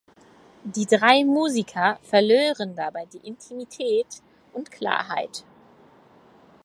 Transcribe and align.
Die 0.63 0.87
drei 0.87 1.23
Musiker 1.23 1.99
verlören 2.01 2.73
dabei 2.75 3.05
die 3.05 3.19
Intimität 3.19 4.07
und 4.51 4.71
Klarheit. 4.71 5.43